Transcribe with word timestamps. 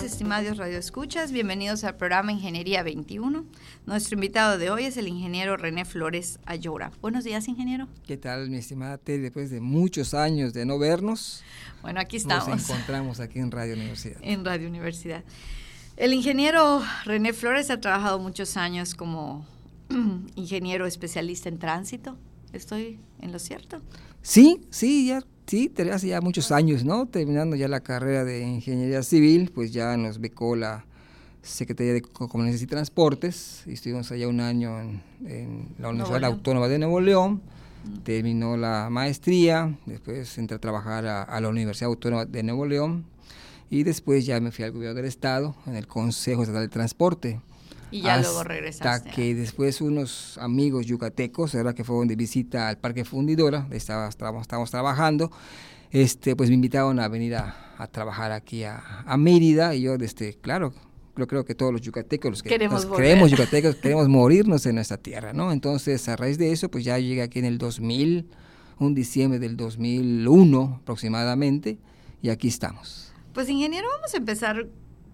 Días, 0.00 0.12
estimados 0.12 0.56
radioescuchas. 0.56 1.32
Bienvenidos 1.32 1.84
al 1.84 1.96
programa 1.96 2.32
Ingeniería 2.32 2.82
21. 2.82 3.44
Nuestro 3.86 4.14
invitado 4.14 4.58
de 4.58 4.70
hoy 4.70 4.84
es 4.84 4.96
el 4.96 5.08
ingeniero 5.08 5.56
René 5.56 5.84
Flores 5.84 6.38
Ayora. 6.46 6.90
Buenos 7.00 7.24
días, 7.24 7.48
ingeniero. 7.48 7.88
¿Qué 8.06 8.16
tal, 8.16 8.50
mi 8.50 8.58
estimada 8.58 8.98
Teddy? 8.98 9.22
Después 9.22 9.50
de 9.50 9.60
muchos 9.60 10.14
años 10.14 10.52
de 10.52 10.64
no 10.64 10.78
vernos, 10.78 11.42
bueno, 11.82 12.00
aquí 12.00 12.16
estamos. 12.16 12.48
Nos 12.48 12.70
encontramos 12.70 13.20
aquí 13.20 13.38
en 13.40 13.50
Radio 13.50 13.74
Universidad. 13.74 14.18
En 14.22 14.44
Radio 14.44 14.68
Universidad. 14.68 15.24
El 15.96 16.14
ingeniero 16.14 16.82
René 17.04 17.32
Flores 17.32 17.70
ha 17.70 17.80
trabajado 17.80 18.18
muchos 18.18 18.56
años 18.56 18.94
como 18.94 19.44
ingeniero 20.34 20.86
especialista 20.86 21.48
en 21.48 21.58
tránsito. 21.58 22.16
¿Estoy 22.52 22.98
en 23.20 23.32
lo 23.32 23.38
cierto? 23.38 23.80
Sí, 24.22 24.60
sí, 24.70 25.08
ya, 25.08 25.22
sí, 25.50 25.72
hace 25.92 26.08
ya 26.08 26.20
muchos 26.20 26.52
años, 26.52 26.84
¿no? 26.84 27.06
Terminando 27.06 27.56
ya 27.56 27.66
la 27.66 27.80
carrera 27.80 28.24
de 28.24 28.40
ingeniería 28.40 29.02
civil, 29.02 29.50
pues 29.52 29.72
ya 29.72 29.96
nos 29.96 30.20
becó 30.20 30.54
la 30.54 30.84
Secretaría 31.42 31.92
de 31.92 32.02
Comunicaciones 32.02 32.62
y 32.62 32.66
Transportes. 32.66 33.62
Y 33.66 33.72
estuvimos 33.72 34.12
allá 34.12 34.28
un 34.28 34.40
año 34.40 34.78
en, 34.80 35.68
la 35.78 35.88
Universidad 35.88 36.24
Autónoma 36.24 36.68
de 36.68 36.78
Nuevo 36.78 37.00
León 37.00 37.42
terminó 38.04 38.58
la 38.58 38.88
maestría, 38.90 39.74
después 39.86 40.36
entré 40.36 40.56
a 40.56 40.60
trabajar 40.60 41.06
a, 41.06 41.40
la 41.40 41.48
Universidad 41.48 41.88
Autónoma 41.88 42.26
de 42.26 42.42
Nuevo 42.42 42.66
León 42.66 43.06
y 43.70 43.84
después 43.84 44.26
ya 44.26 44.38
me 44.38 44.52
fui 44.52 44.66
al 44.66 44.72
gobierno 44.72 44.96
del 44.96 45.06
estado 45.06 45.56
en 45.66 45.76
el 45.76 45.86
Consejo 45.86 46.42
Estatal 46.42 46.62
de 46.62 46.68
Transporte. 46.68 47.40
Y 47.90 48.02
ya 48.02 48.18
luego 48.18 48.44
regresaste. 48.44 48.88
Hasta 48.88 49.10
que 49.10 49.34
después 49.34 49.80
unos 49.80 50.38
amigos 50.38 50.86
yucatecos, 50.86 51.54
¿verdad? 51.54 51.74
que 51.74 51.84
fueron 51.84 52.08
de 52.08 52.16
visita 52.16 52.68
al 52.68 52.78
Parque 52.78 53.04
Fundidora, 53.04 53.66
estábamos, 53.70 54.16
estábamos 54.42 54.70
trabajando, 54.70 55.30
este, 55.90 56.36
pues 56.36 56.48
me 56.50 56.54
invitaron 56.54 57.00
a 57.00 57.08
venir 57.08 57.34
a, 57.34 57.74
a 57.78 57.86
trabajar 57.86 58.32
aquí 58.32 58.64
a, 58.64 59.02
a 59.04 59.16
Mérida 59.16 59.74
y 59.74 59.82
yo, 59.82 59.94
este, 59.94 60.34
claro, 60.34 60.72
yo 61.16 61.26
creo 61.26 61.44
que 61.44 61.54
todos 61.54 61.72
los 61.72 61.82
yucatecos, 61.82 62.30
los 62.30 62.42
que 62.42 62.48
queremos 62.48 62.86
creemos 62.86 63.30
yucatecos, 63.30 63.76
queremos 63.82 64.08
morirnos 64.08 64.64
en 64.66 64.76
nuestra 64.76 64.96
tierra, 64.96 65.32
¿no? 65.32 65.52
Entonces, 65.52 66.08
a 66.08 66.16
raíz 66.16 66.38
de 66.38 66.52
eso, 66.52 66.70
pues 66.70 66.84
ya 66.84 66.98
llegué 66.98 67.22
aquí 67.22 67.38
en 67.38 67.44
el 67.44 67.58
2000, 67.58 68.26
un 68.78 68.94
diciembre 68.94 69.38
del 69.38 69.56
2001 69.56 70.80
aproximadamente, 70.82 71.78
y 72.22 72.30
aquí 72.30 72.48
estamos. 72.48 73.12
Pues 73.34 73.48
ingeniero, 73.48 73.86
vamos 73.96 74.14
a 74.14 74.16
empezar 74.16 74.66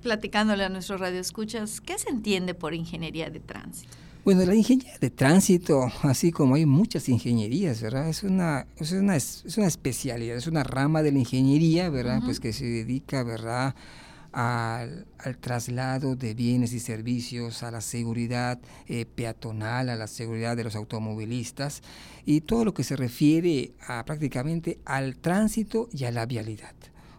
platicándole 0.07 0.63
a 0.63 0.69
nuestros 0.69 1.01
radioescuchas, 1.01 1.81
¿qué 1.81 1.99
se 1.99 2.11
entiende 2.11 2.55
por 2.55 2.75
ingeniería 2.75 3.29
de 3.29 3.41
tránsito? 3.41 3.93
Bueno, 4.25 4.45
la 4.45 4.55
ingeniería 4.55 4.97
de 5.01 5.11
tránsito, 5.11 5.91
así 6.03 6.31
como 6.31 6.55
hay 6.55 6.65
muchas 6.65 7.09
ingenierías, 7.09 7.83
¿verdad? 7.83 8.09
Es 8.09 8.23
una, 8.23 8.69
es 8.77 8.93
una, 8.93 9.17
es 9.17 9.59
una 9.59 9.67
especialidad, 9.67 10.37
es 10.37 10.47
una 10.47 10.63
rama 10.63 11.03
de 11.03 11.11
la 11.11 11.19
ingeniería, 11.19 11.91
¿verdad? 11.91 12.21
Pues 12.25 12.39
que 12.39 12.53
se 12.53 12.67
dedica, 12.67 13.25
¿verdad? 13.25 13.75
al, 14.31 15.07
traslado 15.41 16.15
de 16.15 16.35
bienes 16.35 16.73
y 16.73 16.79
servicios, 16.79 17.65
a 17.65 17.73
la 17.73 17.81
seguridad 17.81 18.61
eh, 18.87 19.07
peatonal, 19.07 19.89
a 19.89 19.97
la 19.97 20.07
seguridad 20.07 20.57
de 20.57 20.63
los 20.63 20.77
automovilistas 20.77 21.83
y 22.25 22.43
todo 22.43 22.65
lo 22.65 22.75
que 22.75 22.85
se 22.85 22.95
refiere 22.95 23.73
a 23.89 24.05
prácticamente 24.05 24.79
al 24.85 25.17
tránsito 25.17 25.89
y 25.91 26.05
a 26.05 26.13
la 26.13 26.27
vialidad. 26.27 26.75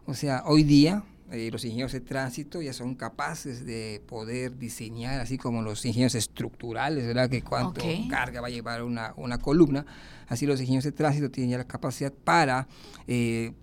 O 0.05 0.13
sea, 0.13 0.43
hoy 0.45 0.63
día 0.63 1.03
eh, 1.31 1.49
los 1.51 1.65
ingenieros 1.65 1.91
de 1.91 1.99
tránsito 1.99 2.61
ya 2.61 2.71
son 2.71 2.95
capaces 2.95 3.65
de 3.65 4.01
poder 4.07 4.57
diseñar, 4.57 5.19
así 5.19 5.37
como 5.37 5.61
los 5.61 5.85
ingenieros 5.85 6.15
estructurales, 6.15 7.05
¿verdad? 7.05 7.29
Que 7.29 7.41
cuánto 7.41 7.81
carga 8.09 8.39
va 8.39 8.47
a 8.47 8.49
llevar 8.49 8.83
una, 8.83 9.13
una 9.17 9.37
columna, 9.37 9.85
así 10.27 10.45
los 10.45 10.59
ingenieros 10.61 10.85
de 10.85 10.93
tránsito 10.93 11.29
tienen 11.29 11.51
ya 11.51 11.57
la 11.57 11.67
capacidad 11.67 12.13
para 12.13 12.67
eh, 13.07 13.53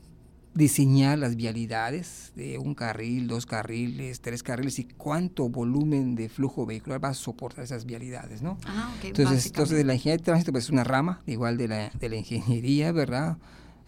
diseñar 0.54 1.18
las 1.18 1.36
vialidades 1.36 2.32
de 2.36 2.58
un 2.58 2.74
carril, 2.74 3.26
dos 3.26 3.46
carriles, 3.46 4.20
tres 4.20 4.42
carriles 4.42 4.78
y 4.78 4.84
cuánto 4.84 5.48
volumen 5.48 6.14
de 6.14 6.28
flujo 6.28 6.66
vehicular 6.66 7.02
va 7.02 7.08
a 7.08 7.14
soportar 7.14 7.64
esas 7.64 7.86
vialidades, 7.86 8.42
¿no? 8.42 8.58
Ah, 8.66 8.94
entonces, 9.02 9.46
entonces 9.46 9.84
la 9.84 9.94
ingeniería 9.94 10.18
de 10.18 10.24
tránsito 10.24 10.52
pues, 10.52 10.64
es 10.64 10.70
una 10.70 10.84
rama 10.84 11.22
igual 11.26 11.56
de 11.56 11.68
la, 11.68 11.90
de 11.90 12.08
la 12.08 12.16
ingeniería, 12.16 12.92
¿verdad? 12.92 13.38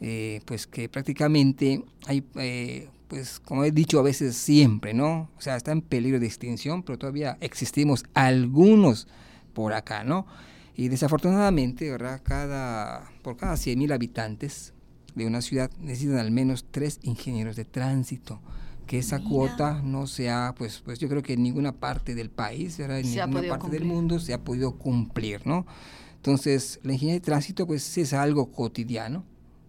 Eh, 0.00 0.40
pues 0.44 0.66
que 0.66 0.88
prácticamente 0.88 1.82
hay, 2.06 2.24
eh, 2.34 2.88
pues 3.08 3.40
como 3.40 3.64
he 3.64 3.70
dicho 3.70 3.98
a 3.98 4.02
veces 4.02 4.36
siempre, 4.36 4.94
¿no? 4.94 5.30
O 5.36 5.40
sea, 5.40 5.56
está 5.56 5.72
en 5.72 5.82
peligro 5.82 6.18
de 6.18 6.26
extinción, 6.26 6.82
pero 6.82 6.98
todavía 6.98 7.38
existimos 7.40 8.04
algunos 8.14 9.08
por 9.52 9.72
acá, 9.72 10.04
¿no? 10.04 10.26
Y 10.74 10.88
desafortunadamente, 10.88 11.90
¿verdad? 11.90 12.20
Cada, 12.22 13.10
por 13.22 13.36
cada 13.36 13.54
100.000 13.54 13.92
habitantes, 13.94 14.74
de 15.16 15.26
una 15.26 15.40
ciudad 15.40 15.70
necesitan 15.80 16.18
al 16.18 16.30
menos 16.30 16.66
tres 16.70 17.00
ingenieros 17.02 17.56
de 17.56 17.64
tránsito 17.64 18.40
que 18.86 18.98
esa 18.98 19.18
cuota 19.18 19.80
no 19.82 20.06
sea, 20.06 20.54
pues, 20.56 20.80
pues 20.84 21.00
yo 21.00 21.08
creo 21.08 21.22
que 21.22 21.32
en 21.32 21.42
ninguna 21.42 21.72
parte 21.72 22.14
del 22.14 22.30
país, 22.30 22.78
en 22.78 23.02
ninguna 23.02 23.48
parte 23.48 23.68
del 23.68 23.84
mundo 23.84 24.20
se 24.20 24.32
ha 24.32 24.44
podido 24.44 24.76
cumplir, 24.76 25.44
¿no? 25.44 25.66
Entonces, 26.14 26.78
la 26.84 26.92
ingeniería 26.92 27.20
de 27.20 27.24
tránsito, 27.24 27.66
pues, 27.66 27.98
es 27.98 28.12
algo 28.12 28.52
cotidiano, 28.52 29.24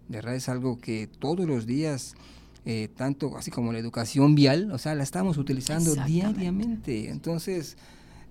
¿verdad? 0.07 0.35
Es 0.35 0.49
algo 0.49 0.77
que 0.77 1.07
todos 1.07 1.47
los 1.47 1.65
días, 1.65 2.13
eh, 2.69 2.89
tanto 2.93 3.37
así 3.37 3.49
como 3.49 3.71
la 3.71 3.79
educación 3.79 4.35
vial, 4.35 4.73
o 4.73 4.77
sea, 4.77 4.93
la 4.93 5.03
estamos 5.03 5.37
utilizando 5.37 5.95
diariamente. 6.05 7.09
Entonces, 7.09 7.77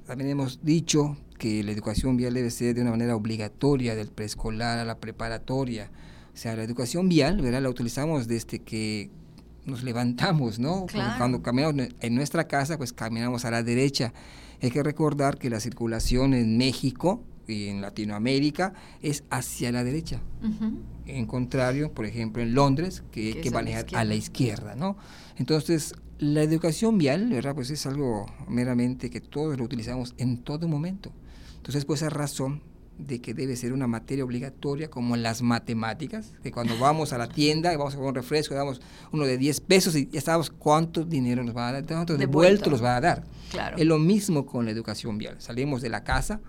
también 0.06 0.28
hemos 0.28 0.62
dicho 0.62 1.16
que 1.38 1.62
la 1.62 1.72
educación 1.72 2.18
vial 2.18 2.34
debe 2.34 2.50
ser 2.50 2.74
de 2.74 2.82
una 2.82 2.90
manera 2.90 3.16
obligatoria, 3.16 3.94
del 3.94 4.08
preescolar 4.08 4.78
a 4.78 4.84
la 4.84 4.98
preparatoria, 4.98 5.90
o 6.34 6.36
sea, 6.36 6.54
la 6.54 6.64
educación 6.64 7.08
vial, 7.08 7.40
¿verdad? 7.40 7.62
La 7.62 7.70
utilizamos 7.70 8.28
desde 8.28 8.58
que 8.58 9.08
nos 9.64 9.82
levantamos, 9.82 10.58
¿no? 10.58 10.84
Cuando 11.16 11.40
caminamos 11.40 11.88
en 11.98 12.14
nuestra 12.14 12.46
casa, 12.46 12.76
pues 12.76 12.92
caminamos 12.92 13.46
a 13.46 13.50
la 13.50 13.62
derecha. 13.62 14.12
Hay 14.60 14.70
que 14.70 14.82
recordar 14.82 15.38
que 15.38 15.48
la 15.48 15.60
circulación 15.60 16.34
en 16.34 16.58
México 16.58 17.22
y 17.46 17.68
en 17.68 17.80
Latinoamérica 17.80 18.74
es 19.02 19.24
hacia 19.30 19.72
la 19.72 19.84
derecha. 19.84 20.20
En 21.06 21.26
contrario, 21.26 21.92
por 21.92 22.06
ejemplo, 22.06 22.42
en 22.42 22.54
Londres, 22.54 23.02
que 23.12 23.34
hay 23.34 23.40
que 23.40 23.50
manejar 23.50 23.86
a 23.94 24.04
la 24.04 24.14
izquierda, 24.14 24.74
¿no? 24.74 24.96
Entonces, 25.36 25.94
la 26.18 26.42
educación 26.42 26.98
vial, 26.98 27.28
¿verdad? 27.28 27.54
Pues 27.54 27.70
es 27.70 27.86
algo 27.86 28.26
meramente 28.48 29.10
que 29.10 29.20
todos 29.20 29.58
lo 29.58 29.64
utilizamos 29.64 30.14
en 30.18 30.38
todo 30.38 30.66
momento. 30.68 31.12
Entonces, 31.56 31.84
por 31.84 31.96
esa 31.96 32.10
razón, 32.10 32.62
de 32.98 33.20
que 33.20 33.34
debe 33.34 33.56
ser 33.56 33.72
una 33.72 33.86
materia 33.86 34.24
obligatoria 34.24 34.88
como 34.88 35.16
las 35.16 35.42
matemáticas, 35.42 36.32
que 36.42 36.50
cuando 36.50 36.78
vamos 36.80 37.12
a 37.12 37.18
la 37.18 37.28
tienda 37.28 37.72
y 37.72 37.76
vamos 37.76 37.94
a 37.94 37.96
comprar 37.96 38.10
un 38.10 38.14
refresco, 38.14 38.54
damos 38.54 38.80
uno 39.12 39.24
de 39.24 39.36
10 39.36 39.60
pesos 39.60 39.94
y 39.96 40.08
ya 40.08 40.20
sabemos 40.20 40.50
cuánto 40.50 41.04
dinero 41.04 41.44
nos 41.44 41.56
va 41.56 41.68
a 41.68 41.72
dar, 41.72 41.86
cuánto 41.86 42.16
devuelto 42.16 42.70
nos 42.70 42.82
va 42.82 42.96
a 42.96 43.00
dar. 43.00 43.24
Claro. 43.50 43.76
Es 43.76 43.86
lo 43.86 43.98
mismo 43.98 44.46
con 44.46 44.64
la 44.64 44.70
educación 44.70 45.18
vial. 45.18 45.36
Salimos 45.38 45.82
de 45.82 45.90
la 45.90 46.04
casa, 46.04 46.40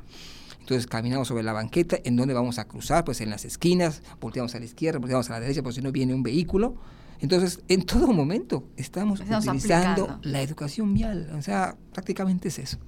entonces 0.68 0.86
caminamos 0.86 1.30
sobre 1.30 1.44
la 1.44 1.54
banqueta, 1.54 1.98
¿en 2.04 2.18
dónde 2.18 2.34
vamos 2.34 2.60
a 2.60 2.68
cruzar? 2.68 3.06
Pues 3.06 3.22
en 3.22 3.30
las 3.30 3.46
esquinas, 3.46 4.04
volteamos 4.20 4.54
a 4.54 4.60
la 4.60 4.66
izquierda, 4.66 5.00
volteamos 5.00 5.30
a 5.30 5.34
la 5.36 5.40
derecha, 5.40 5.64
por 5.64 5.74
si 5.74 5.80
no 5.80 5.94
viene 5.94 6.14
un 6.14 6.24
vehículo. 6.24 6.76
Entonces, 7.22 7.62
en 7.70 7.86
todo 7.86 8.08
momento 8.08 8.68
estamos, 8.76 9.22
utilizando 9.22 10.20
la 10.24 10.42
educación 10.42 10.94
vial. 10.94 11.32
O 11.38 11.42
sea, 11.42 11.78
prácticamente 11.94 12.50
es 12.50 12.60
eso. 12.60 12.80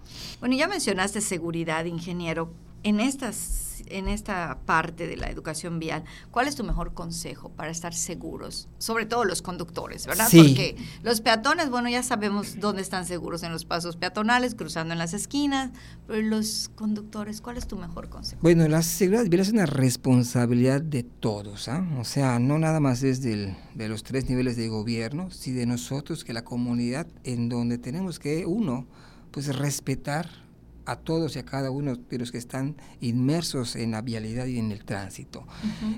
Bueno, 0.41 0.57
ya 0.57 0.67
mencionaste 0.67 1.22
seguridad, 1.22 1.85
ingeniero 1.85 2.51
en, 2.84 3.00
estas, 3.00 3.84
en 3.88 4.07
esta 4.07 4.59
parte 4.66 5.07
de 5.07 5.17
la 5.17 5.29
educación 5.29 5.79
vial, 5.79 6.03
¿cuál 6.31 6.47
es 6.47 6.56
tu 6.56 6.63
mejor 6.63 6.94
consejo 6.94 7.50
para 7.50 7.72
estar 7.72 7.94
seguros? 7.94 8.67
Sobre 8.78 9.06
todo 9.06 9.25
los 9.25 9.41
conductores, 9.41 10.06
¿verdad? 10.07 10.28
Porque 10.31 10.75
los 11.03 11.22
peatones, 11.22 11.69
bueno, 11.69 11.90
ya 11.90 12.03
sabemos 12.03 12.59
dónde 12.59 12.81
están 12.81 13.05
seguros 13.05 13.43
en 13.43 13.52
los 13.52 13.66
pasos 13.66 13.96
peatonales, 13.96 14.55
cruzando 14.55 14.93
en 14.93 14.99
las 14.99 15.14
esquinas, 15.14 15.72
pero 16.08 16.22
los 16.22 16.72
conductores, 16.76 17.41
¿cuál 17.41 17.58
es 17.58 17.67
tu 17.67 17.78
mejor 17.78 18.09
consejo? 18.09 18.41
Bueno, 18.41 18.67
la 18.67 18.81
seguridad 18.81 19.26
vial 19.26 19.41
es 19.41 19.52
una 19.52 19.66
responsabilidad 19.66 20.81
de 20.81 21.03
todos, 21.03 21.67
¿ah? 21.67 21.85
O 21.99 22.05
sea, 22.05 22.40
no 22.40 22.59
nada 22.59 22.79
más 22.79 23.03
es 23.03 23.22
del, 23.22 23.55
de 23.76 23.90
los 23.90 24.03
tres 24.03 24.29
niveles 24.29 24.55
de 24.55 24.67
gobierno, 24.70 25.31
sino 25.31 25.59
de 25.59 25.66
nosotros, 25.66 26.23
que 26.23 26.34
la 26.34 26.43
comunidad, 26.43 27.08
en 27.23 27.49
donde 27.49 27.78
tenemos 27.78 28.20
que, 28.20 28.46
uno, 28.46 28.87
pues 29.31 29.55
respetar 29.55 30.48
a 30.91 30.96
todos 30.97 31.36
y 31.36 31.40
a 31.40 31.46
cada 31.46 31.72
uno 31.72 31.96
de 31.96 32.18
los 32.18 32.32
que 32.32 32.38
están 32.38 32.76
inmersos 33.00 33.76
en 33.76 33.91
la 33.91 34.02
vialidad 34.02 34.46
y 34.46 34.58
en 34.58 34.72
el 34.72 34.86
tránsito. 34.86 35.46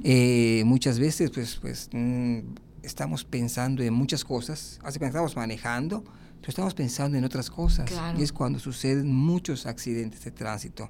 Eh, 0.03 0.63
muchas 0.65 0.99
veces, 0.99 1.31
pues, 1.31 1.57
pues 1.61 1.89
mm, 1.93 2.39
estamos 2.83 3.23
pensando 3.23 3.83
en 3.83 3.93
muchas 3.93 4.23
cosas, 4.23 4.79
hace 4.83 5.03
estamos 5.03 5.35
manejando, 5.35 6.03
pero 6.03 6.49
estamos 6.49 6.73
pensando 6.73 7.17
en 7.17 7.23
otras 7.23 7.49
cosas. 7.49 7.91
Y 8.17 8.23
es 8.23 8.33
cuando 8.33 8.59
suceden 8.59 9.13
muchos 9.13 9.65
accidentes 9.65 10.23
de 10.23 10.31
tránsito. 10.31 10.89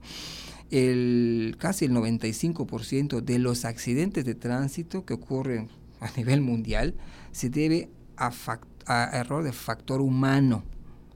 El, 0.70 1.58
casi 1.60 1.86
el 1.86 1.92
95% 1.92 3.22
de 3.22 3.40
los 3.40 3.66
accidentes 3.66 4.24
de 4.24 4.36
tránsito 4.36 5.06
que 5.06 5.14
ocurren 5.14 5.70
a 6.00 6.10
nivel 6.18 6.42
mundial 6.42 6.96
se 7.32 7.50
debe 7.50 7.90
a 8.16 8.32
factores 8.32 8.72
error 9.14 9.44
de 9.44 9.52
factor 9.52 10.02
humano. 10.02 10.64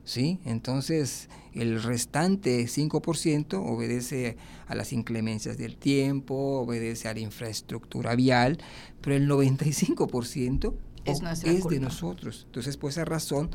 ¿Sí? 0.06 0.40
Entonces, 0.46 1.30
el 1.54 1.84
restante 1.84 2.64
5% 2.66 3.56
obedece 3.56 4.38
a 4.68 4.76
las 4.76 4.94
inclemencias 4.94 5.58
del 5.58 5.76
tiempo, 5.76 6.62
obedece 6.62 7.10
a 7.10 7.14
la 7.14 7.20
infraestructura 7.20 8.16
vial, 8.16 8.58
pero 9.02 9.16
el 9.16 9.28
95% 9.30 10.74
es, 11.04 11.22
es 11.44 11.66
de 11.66 11.80
nosotros. 11.80 12.44
Entonces, 12.46 12.78
por 12.78 12.92
esa 12.92 13.04
razón 13.04 13.50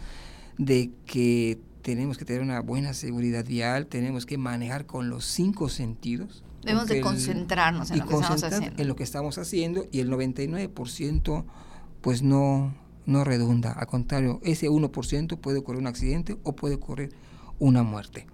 de 0.59 0.91
que 1.07 1.59
tenemos 1.83 2.19
que 2.19 2.25
tener 2.25 2.43
una 2.43 2.61
buena 2.61 2.93
seguridad 2.93 3.47
vial, 3.47 3.87
tenemos 3.87 4.27
que 4.27 4.37
manejar 4.37 4.85
con 4.85 5.09
los 5.09 5.25
cinco 5.25 5.69
sentidos. 5.69 6.45
Debemos 6.63 6.89
de 6.89 7.01
concentrarnos 7.01 7.91
en 7.91 8.01
lo 8.01 8.07
que 8.07 8.15
estamos 8.15 8.45
haciendo. 8.45 8.83
En 8.83 8.89
lo 8.89 8.97
que 8.97 9.03
estamos 9.03 9.39
haciendo 9.39 9.87
y 9.91 10.01
el 10.01 10.11
99% 10.11 11.45
pues 12.01 12.23
no, 12.23 12.75
no 13.07 13.25
redunda. 13.25 13.73
Al 13.73 13.87
contrario, 13.87 14.41
ese 14.43 14.69
1% 14.69 15.39
puede 15.39 15.59
ocurrir 15.59 15.81
un 15.81 15.87
accidente 15.87 16.37
o 16.43 16.55
puede 16.55 16.77
ocurrir 16.77 17.11
una 17.59 17.83
muerte. 17.83 18.27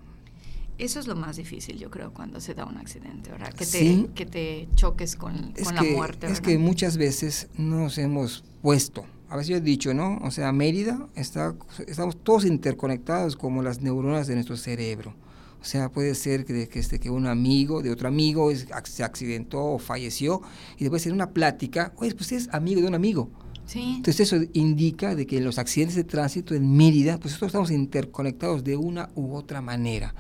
Eso 0.79 1.01
es 1.01 1.07
lo 1.07 1.17
más 1.17 1.37
difícil, 1.37 1.79
yo 1.79 1.91
creo, 1.91 2.13
cuando 2.13 2.39
se 2.39 2.53
da 2.53 2.67
un 2.67 2.77
accidente, 2.77 3.31
¿verdad? 3.31 3.53
Que 3.55 3.65
te, 3.65 4.09
que 4.15 4.27
te 4.27 4.69
choques 4.75 5.17
con, 5.17 5.55
la 5.73 5.83
muerte. 5.83 6.27
Es 6.31 6.43
que 6.43 6.59
muchas 6.59 6.99
veces 6.99 7.49
nos 7.57 7.97
hemos 7.97 8.45
puesto, 8.61 9.07
a 9.29 9.37
veces 9.37 9.49
yo 9.49 9.57
he 9.57 9.61
dicho, 9.61 9.95
¿no? 9.95 10.19
O 10.23 10.31
sea, 10.31 10.53
Mérida, 10.53 11.09
está, 11.15 11.55
estamos 11.87 12.23
todos 12.23 12.45
interconectados 12.45 13.37
como 13.37 13.62
las 13.62 13.81
neuronas 13.81 14.27
de 14.27 14.35
nuestro 14.35 14.57
cerebro. 14.57 15.15
O 15.62 15.65
sea, 15.65 15.89
puede 15.91 16.15
ser 16.15 16.45
que, 16.45 16.69
que, 16.69 16.79
este, 16.79 17.01
que 17.01 17.11
un 17.11 17.27
amigo 17.27 17.83
de 17.83 17.91
otro 17.91 18.07
amigo 18.07 18.53
se 18.55 19.03
accidentó 19.03 19.65
o 19.65 19.79
falleció 19.79 20.43
y 20.77 20.85
después 20.85 21.07
en 21.07 21.15
una 21.15 21.31
plática, 21.31 21.93
oye, 21.97 22.15
pues 22.15 22.33
es 22.33 22.49
amigo 22.53 22.83
de 22.83 22.87
un 22.87 22.95
amigo. 22.95 23.31
Entonces 23.75 24.21
eso 24.21 24.45
indica 24.53 25.15
de 25.15 25.27
que 25.27 25.39
en 25.39 25.45
los 25.45 25.59
accidentes 25.59 25.97
de 25.97 26.05
tránsito 26.05 26.55
en 26.55 26.77
Mérida, 26.77 27.19
pues 27.19 27.33
nosotros 27.33 27.49
estamos 27.49 27.71
interconectados 27.71 28.63
de 28.63 28.77
una 28.77 29.11
u 29.15 29.35
otra 29.35 29.61
manera. 29.61 30.15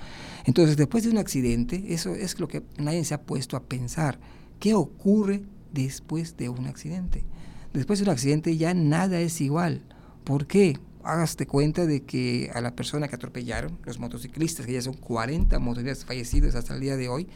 Entonces 0.44 0.76
después 0.76 1.04
de 1.04 1.10
un 1.10 1.18
accidente, 1.18 1.84
eso 1.88 2.14
es 2.14 2.38
lo 2.40 2.48
que 2.48 2.62
nadie 2.78 3.04
se 3.04 3.14
ha 3.14 3.22
puesto 3.22 3.56
a 3.56 3.62
pensar. 3.62 4.18
¿Qué 4.58 4.74
ocurre 4.74 5.42
después 5.72 6.36
de 6.36 6.48
un 6.48 6.66
accidente? 6.66 7.24
Después 7.72 7.98
de 7.98 8.04
un 8.04 8.10
accidente 8.10 8.56
ya 8.56 8.74
nada 8.74 9.20
es 9.20 9.40
igual. 9.40 9.82
¿Por 10.24 10.46
qué? 10.46 10.78
Hágaste 11.04 11.46
cuenta 11.46 11.86
de 11.86 12.02
que 12.02 12.50
a 12.52 12.60
la 12.60 12.74
persona 12.74 13.06
que 13.06 13.14
atropellaron, 13.14 13.78
los 13.84 14.00
motociclistas, 14.00 14.66
que 14.66 14.72
ya 14.72 14.82
son 14.82 14.94
40 14.94 15.56
motociclistas 15.60 16.04
fallecidos 16.04 16.56
hasta 16.56 16.74
el 16.74 16.80
día 16.80 16.96
de 16.96 17.08
hoy, 17.08 17.28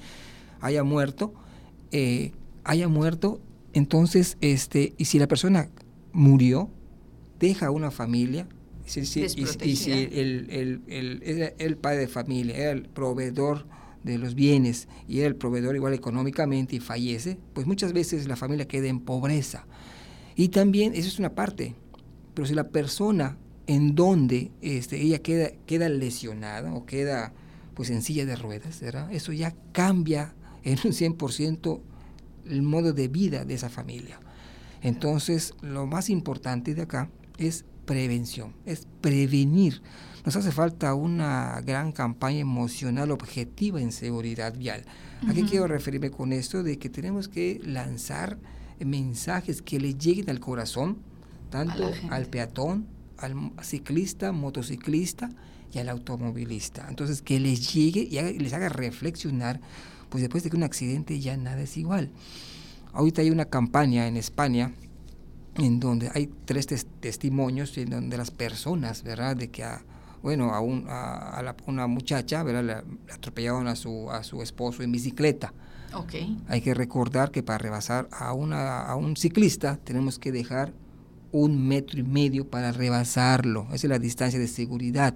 haya 0.61 0.83
muerto, 0.83 1.33
eh, 1.93 2.33
haya 2.65 2.89
muerto, 2.89 3.41
entonces, 3.73 4.37
este, 4.41 4.95
y 4.99 5.05
si 5.05 5.21
la 5.21 5.29
persona 5.29 5.69
murió, 6.13 6.71
deja 7.39 7.71
una 7.71 7.91
familia, 7.91 8.47
y 8.97 9.07
si, 9.07 9.93
el, 9.93 10.83
el, 10.89 11.55
el, 11.59 11.77
padre 11.77 12.01
de 12.01 12.09
familia, 12.09 12.57
era 12.57 12.73
el 12.73 12.83
proveedor 12.89 13.67
de 14.03 14.19
los 14.19 14.35
bienes 14.35 14.89
y 15.07 15.19
era 15.19 15.29
el 15.29 15.37
proveedor 15.37 15.77
igual 15.77 15.95
económicamente 15.95 16.77
y 16.77 16.81
fallece, 16.81 17.39
pues 17.53 17.67
muchas 17.67 17.93
veces 17.93 18.27
la 18.27 18.37
familia 18.37 18.67
queda 18.67 18.89
en 18.89 19.01
pobreza. 19.01 19.67
Y 20.35 20.49
también, 20.49 20.95
eso 20.95 21.09
es 21.09 21.19
una 21.19 21.35
parte, 21.35 21.75
pero 22.35 22.47
si 22.47 22.55
la 22.55 22.69
persona 22.69 23.37
en 23.67 23.95
donde 23.95 24.51
este, 24.63 25.01
ella 25.01 25.21
queda, 25.21 25.51
queda 25.67 25.89
lesionada 25.89 26.75
o 26.75 26.87
queda 26.87 27.33
pues 27.75 27.91
en 27.91 28.03
silla 28.03 28.27
de 28.27 28.37
ruedas, 28.37 28.81
¿verdad? 28.81 29.13
eso 29.13 29.33
ya 29.33 29.55
cambia 29.73 30.35
en 30.65 30.79
un 30.85 30.93
100% 30.93 31.81
el 32.47 32.63
modo 32.63 32.93
de 32.93 33.09
vida 33.09 33.45
de 33.45 33.55
esa 33.55 33.69
familia. 33.69 34.19
Entonces, 34.83 35.55
lo 35.61 35.87
más 35.87 36.11
importante 36.11 36.75
de 36.75 36.83
acá 36.83 37.11
es 37.39 37.65
prevención, 37.85 38.55
es 38.67 38.87
prevenir. 39.01 39.83
Nos 40.25 40.37
hace 40.37 40.53
falta 40.53 40.95
una 40.95 41.61
gran 41.63 41.93
campaña 41.93 42.41
emocional 42.41 43.11
objetiva 43.11 43.81
en 43.81 43.91
seguridad 43.91 44.57
vial. 44.57 44.85
¿A 45.27 45.35
qué 45.35 45.45
quiero 45.45 45.67
referirme 45.67 46.11
con 46.11 46.33
esto? 46.33 46.63
De 46.63 46.79
que 46.79 46.89
tenemos 46.89 47.29
que 47.29 47.61
lanzar 47.65 48.39
mensajes 48.79 49.63
que 49.63 49.81
le 49.81 49.95
lleguen 49.95 50.31
al 50.31 50.41
corazón, 50.41 50.99
tanto 51.51 51.91
al 52.11 52.27
peatón, 52.27 52.87
al 53.19 53.53
ciclista, 53.63 54.33
motociclista 54.33 55.31
y 55.73 55.79
al 55.79 55.89
automovilista. 55.89 56.87
Entonces, 56.89 57.23
que 57.23 57.41
les 57.41 57.73
llegue 57.73 58.01
y 58.01 58.39
les 58.39 58.53
haga 58.53 58.69
reflexionar, 58.69 59.61
pues 60.09 60.23
después 60.23 60.43
de 60.43 60.51
que 60.51 60.57
un 60.57 60.63
accidente 60.63 61.19
ya 61.21 61.37
nada 61.37 61.63
es 61.63 61.77
igual. 61.77 62.11
Ahorita 62.93 63.23
hay 63.23 63.31
una 63.31 63.45
campaña 63.45 64.07
en 64.07 64.17
España 64.17 64.73
en 65.57 65.81
donde 65.81 66.11
hay 66.15 66.31
tres 66.45 66.67
testimonios 67.01 67.77
en 67.79 67.91
donde 67.91 68.17
las 68.17 68.31
personas, 68.31 69.03
¿verdad? 69.03 69.37
De 69.37 69.51
que 69.51 69.65
a, 69.65 69.83
bueno, 70.23 70.55
a, 70.55 70.61
un, 70.61 70.87
a, 70.89 71.55
una 71.67 71.87
muchacha, 71.87 72.43
¿verdad? 72.43 72.65
Le, 72.65 73.13
atropellaron 73.13 73.69
a 73.69 73.77
su, 73.77 74.11
a 74.11 74.23
su 74.23 74.43
esposo 74.43 74.83
en 74.83 74.93
bicicleta. 74.93 75.53
Okay. 75.93 76.41
Hay 76.49 76.61
que 76.61 76.73
recordar 76.73 77.31
que 77.31 77.43
para 77.43 77.59
rebasar 77.59 78.09
a, 78.13 78.33
una, 78.33 78.83
a 78.83 78.95
un 78.97 79.17
ciclista 79.17 79.77
tenemos 79.83 80.19
que 80.19 80.31
dejar 80.31 80.73
un 81.33 81.67
metro 81.67 81.99
y 81.99 82.03
medio 82.03 82.49
para 82.49 82.73
rebasarlo. 82.73 83.67
Esa 83.67 83.87
es 83.87 83.91
la 83.91 83.99
distancia 83.99 84.39
de 84.39 84.49
seguridad. 84.49 85.15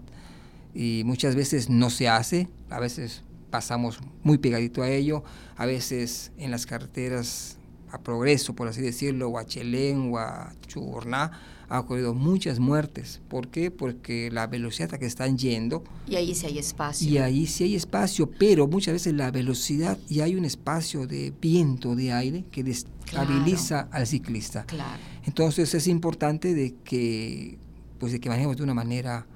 Y 0.75 1.03
muchas 1.05 1.37
veces 1.37 1.71
no 1.71 1.91
se 1.91 2.09
hace, 2.09 2.49
a 2.71 2.81
veces 2.81 3.23
pasamos 3.51 4.01
muy 4.25 4.39
pegadito 4.39 4.83
a 4.83 4.89
ello, 4.89 5.23
a 5.57 5.67
veces 5.67 6.33
en 6.37 6.51
las 6.51 6.67
carreteras 6.67 7.59
a 7.95 8.03
progreso, 8.03 8.55
por 8.55 8.69
así 8.69 8.81
decirlo, 8.81 9.29
o 9.29 9.39
a 9.39 9.47
Chelén 9.47 10.13
o 10.13 10.19
a 10.19 10.53
Chuborná, 10.67 11.31
ha 11.69 11.81
ocurrido 11.81 12.13
muchas 12.15 12.59
muertes. 12.59 13.21
¿Por 13.29 13.49
qué? 13.49 13.71
Porque 13.71 14.31
la 14.31 14.47
velocidad 14.47 14.93
a 14.95 14.99
que 14.99 15.07
están 15.07 15.39
yendo... 15.39 15.85
Y 16.07 16.17
ahí 16.17 16.35
sí 16.35 16.47
hay 16.47 16.59
espacio. 16.59 17.09
Y 17.09 17.19
ahí 17.19 17.47
sí 17.47 17.65
hay 17.65 17.75
espacio, 17.75 18.31
pero 18.31 18.67
muchas 18.67 18.95
veces 18.95 19.15
la 19.15 19.31
velocidad 19.31 19.99
y 20.09 20.21
hay 20.21 20.35
un 20.35 20.45
espacio 20.45 21.07
de 21.07 21.33
viento, 21.41 21.95
de 21.95 22.13
aire, 22.13 22.45
que 22.51 22.63
destabiliza 22.63 23.89
al 23.91 24.07
ciclista. 24.07 24.65
Claro. 24.65 25.01
Entonces 25.25 25.75
es 25.75 25.87
importante 25.87 26.55
de 26.55 26.75
que, 26.85 27.59
pues 27.99 28.13
de 28.13 28.21
que 28.21 28.29
manejemos 28.29 28.57
de 28.57 28.63
una 28.63 28.75
manera 28.75 29.27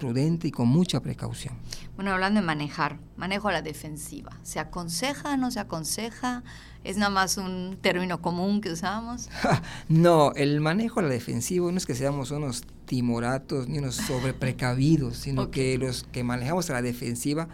prudente 0.00 0.48
y 0.48 0.50
con 0.50 0.66
mucha 0.66 1.00
precaución. 1.00 1.54
Bueno, 1.94 2.12
hablando 2.12 2.40
de 2.40 2.46
manejar, 2.46 2.98
manejo 3.16 3.48
a 3.48 3.52
la 3.52 3.62
defensiva. 3.62 4.32
¿Se 4.42 4.58
aconseja, 4.58 5.36
no 5.36 5.50
se 5.50 5.60
aconseja? 5.60 6.42
¿Es 6.82 6.96
nada 6.96 7.10
más 7.10 7.36
un 7.36 7.76
término 7.82 8.22
común 8.22 8.62
que 8.62 8.72
usamos? 8.72 9.28
no, 9.88 10.32
el 10.32 10.60
manejo 10.62 11.00
a 11.00 11.02
la 11.02 11.10
defensiva 11.10 11.70
no 11.70 11.76
es 11.76 11.84
que 11.84 11.94
seamos 11.94 12.30
unos 12.30 12.64
timoratos 12.86 13.68
ni 13.68 13.78
unos 13.78 13.96
sobreprecavidos, 13.96 15.16
sino 15.18 15.50
que 15.50 15.76
los 15.76 16.04
que 16.04 16.24
manejamos 16.24 16.70
a 16.70 16.72
la 16.72 16.82
defensiva 16.82 17.48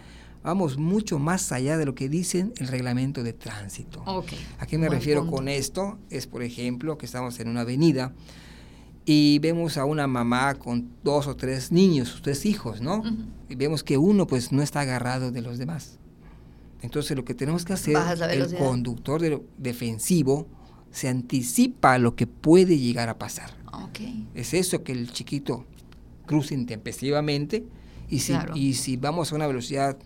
vamos 0.44 0.78
mucho 0.78 1.18
más 1.18 1.50
allá 1.50 1.76
de 1.76 1.84
lo 1.84 1.96
que 1.96 2.08
dicen 2.08 2.52
el 2.58 2.68
reglamento 2.68 3.24
de 3.24 3.32
tránsito. 3.32 4.04
¿A 4.60 4.66
qué 4.66 4.78
me 4.78 4.88
refiero 4.88 5.26
con 5.26 5.48
esto? 5.48 5.98
Es, 6.08 6.28
por 6.28 6.44
ejemplo, 6.44 6.96
que 6.96 7.06
estamos 7.06 7.40
en 7.40 7.48
una 7.48 7.62
avenida 7.62 8.14
y 9.08 9.38
vemos 9.38 9.76
a 9.76 9.84
una 9.84 10.08
mamá 10.08 10.56
con 10.56 10.90
dos 11.04 11.28
o 11.28 11.36
tres 11.36 11.70
niños, 11.70 12.18
tres 12.22 12.44
hijos, 12.44 12.80
¿no? 12.80 13.04
Y 13.48 13.54
vemos 13.54 13.84
que 13.84 13.96
uno 13.96 14.26
pues 14.26 14.50
no 14.50 14.62
está 14.62 14.80
agarrado 14.80 15.30
de 15.30 15.42
los 15.42 15.58
demás. 15.58 15.98
Entonces 16.82 17.16
lo 17.16 17.24
que 17.24 17.34
tenemos 17.34 17.64
que 17.64 17.72
hacer, 17.72 17.96
el 18.30 18.56
conductor 18.56 19.44
defensivo 19.56 20.48
se 20.90 21.08
anticipa 21.08 21.94
a 21.94 21.98
lo 21.98 22.16
que 22.16 22.26
puede 22.26 22.78
llegar 22.78 23.08
a 23.08 23.16
pasar. 23.16 23.50
Okay. 23.90 24.26
Es 24.34 24.52
eso 24.54 24.82
que 24.82 24.92
el 24.92 25.12
chiquito 25.12 25.64
cruce 26.26 26.54
intempestivamente 26.54 27.64
y 28.08 28.18
si, 28.20 28.34
y 28.54 28.74
si 28.74 28.96
vamos 28.96 29.30
a 29.30 29.36
una 29.36 29.46
velocidad 29.46 29.96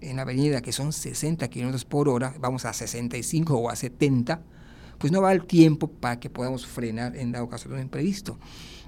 en 0.00 0.16
la 0.16 0.22
avenida 0.22 0.62
que 0.62 0.72
son 0.72 0.94
60 0.94 1.46
kilómetros 1.48 1.84
por 1.84 2.08
hora, 2.08 2.34
vamos 2.40 2.64
a 2.64 2.72
65 2.72 3.54
o 3.54 3.68
a 3.68 3.76
70, 3.76 4.40
pues 5.00 5.12
no 5.12 5.22
va 5.22 5.32
el 5.32 5.46
tiempo 5.46 5.88
para 5.88 6.20
que 6.20 6.28
podamos 6.28 6.66
frenar 6.66 7.16
en 7.16 7.32
dado 7.32 7.48
caso 7.48 7.70
de 7.70 7.76
un 7.76 7.80
imprevisto. 7.80 8.38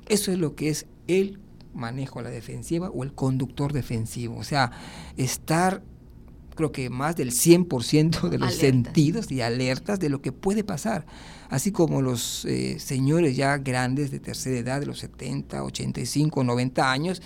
Eso 0.06 0.30
es 0.30 0.38
lo 0.38 0.54
que 0.54 0.68
es 0.68 0.84
el 1.08 1.40
manejo 1.72 2.18
a 2.18 2.22
la 2.22 2.28
defensiva 2.28 2.90
o 2.90 3.02
el 3.02 3.14
conductor 3.14 3.72
defensivo. 3.72 4.36
O 4.36 4.44
sea, 4.44 4.70
estar 5.16 5.82
creo 6.54 6.70
que 6.70 6.90
más 6.90 7.16
del 7.16 7.30
100% 7.30 8.28
de 8.28 8.38
los 8.38 8.54
sentidos 8.54 9.32
y 9.32 9.40
alertas 9.40 9.98
de 9.98 10.10
lo 10.10 10.20
que 10.20 10.32
puede 10.32 10.64
pasar. 10.64 11.06
Así 11.48 11.72
como 11.72 12.02
los 12.02 12.44
eh, 12.44 12.78
señores 12.78 13.34
ya 13.34 13.56
grandes 13.56 14.10
de 14.10 14.20
tercera 14.20 14.58
edad, 14.58 14.80
de 14.80 14.86
los 14.86 14.98
70, 14.98 15.64
85, 15.64 16.44
90 16.44 16.92
años, 16.92 17.22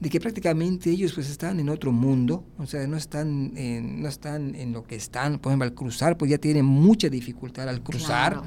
de 0.00 0.10
que 0.10 0.20
prácticamente 0.20 0.90
ellos 0.90 1.12
pues 1.12 1.30
están 1.30 1.60
en 1.60 1.68
otro 1.68 1.92
mundo, 1.92 2.44
o 2.58 2.66
sea, 2.66 2.86
no 2.86 2.96
están 2.96 3.56
en, 3.56 4.02
no 4.02 4.08
están 4.08 4.54
en 4.54 4.72
lo 4.72 4.84
que 4.84 4.96
están, 4.96 5.38
por 5.38 5.50
ejemplo, 5.50 5.66
al 5.66 5.74
cruzar, 5.74 6.16
pues 6.16 6.30
ya 6.30 6.38
tienen 6.38 6.64
mucha 6.64 7.08
dificultad 7.08 7.68
al 7.68 7.82
cruzar. 7.82 8.42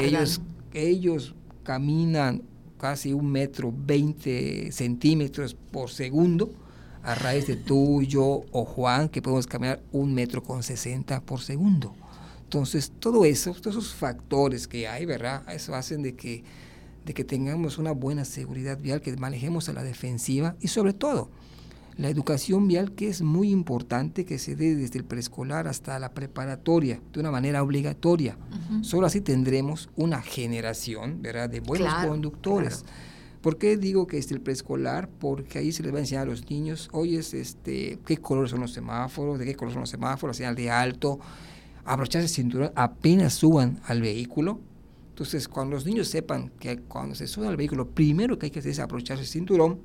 ellos, 0.00 0.40
ellos 0.72 1.34
caminan 1.62 2.42
casi 2.78 3.12
un 3.12 3.30
metro 3.30 3.72
20 3.76 4.72
centímetros 4.72 5.54
por 5.70 5.90
segundo, 5.90 6.50
a 7.02 7.14
raíz 7.14 7.46
de 7.46 7.56
tú, 7.56 8.02
yo 8.02 8.42
o 8.52 8.64
Juan, 8.64 9.08
que 9.08 9.22
podemos 9.22 9.46
caminar 9.46 9.80
un 9.92 10.14
metro 10.14 10.42
con 10.42 10.62
60 10.62 11.20
por 11.22 11.40
segundo. 11.40 11.94
Entonces, 12.44 12.92
todo 12.98 13.24
eso, 13.24 13.52
todos 13.52 13.76
esos 13.76 13.94
factores 13.94 14.66
que 14.66 14.88
hay, 14.88 15.04
¿verdad? 15.04 15.42
Eso 15.52 15.74
hacen 15.74 16.02
de 16.02 16.14
que 16.14 16.44
de 17.08 17.14
que 17.14 17.24
tengamos 17.24 17.78
una 17.78 17.92
buena 17.92 18.26
seguridad 18.26 18.78
vial, 18.78 19.00
que 19.00 19.16
manejemos 19.16 19.70
a 19.70 19.72
la 19.72 19.82
defensiva 19.82 20.56
y 20.60 20.68
sobre 20.68 20.92
todo 20.92 21.30
la 21.96 22.10
educación 22.10 22.68
vial 22.68 22.92
que 22.92 23.08
es 23.08 23.22
muy 23.22 23.50
importante 23.50 24.26
que 24.26 24.38
se 24.38 24.54
dé 24.54 24.76
desde 24.76 24.98
el 24.98 25.06
preescolar 25.06 25.66
hasta 25.68 25.98
la 25.98 26.12
preparatoria 26.12 27.00
de 27.10 27.20
una 27.20 27.30
manera 27.30 27.62
obligatoria. 27.62 28.36
Solo 28.82 29.06
así 29.06 29.22
tendremos 29.22 29.88
una 29.96 30.20
generación 30.20 31.22
¿verdad? 31.22 31.48
de 31.48 31.60
buenos 31.60 31.92
conductores. 32.06 32.84
¿Por 33.40 33.56
qué 33.56 33.78
digo 33.78 34.06
que 34.06 34.18
es 34.18 34.30
el 34.30 34.42
preescolar? 34.42 35.08
Porque 35.08 35.60
ahí 35.60 35.72
se 35.72 35.82
les 35.82 35.92
va 35.92 35.96
a 35.96 36.00
enseñar 36.00 36.24
a 36.24 36.30
los 36.30 36.50
niños, 36.50 36.90
oye, 36.92 37.18
este, 37.18 37.98
qué 38.04 38.18
colores 38.18 38.50
son 38.50 38.60
los 38.60 38.74
semáforos, 38.74 39.38
de 39.38 39.46
qué 39.46 39.54
color 39.54 39.72
son 39.72 39.80
los 39.80 39.90
semáforos, 39.90 40.36
señal 40.36 40.54
de 40.54 40.70
alto, 40.70 41.18
abrocharse 41.86 42.26
el 42.26 42.28
cinturón 42.28 42.70
apenas 42.74 43.32
suban 43.32 43.80
al 43.86 44.02
vehículo. 44.02 44.60
Entonces, 45.18 45.48
cuando 45.48 45.74
los 45.74 45.84
niños 45.84 46.06
sepan 46.06 46.52
que 46.60 46.78
cuando 46.78 47.16
se 47.16 47.26
suban 47.26 47.48
al 47.48 47.56
vehículo, 47.56 47.88
primero 47.90 48.38
que 48.38 48.46
hay 48.46 48.50
que 48.52 48.60
hacer 48.60 48.70
es 48.70 48.78
abrocharse 48.78 49.24
el 49.24 49.28
cinturón, 49.28 49.80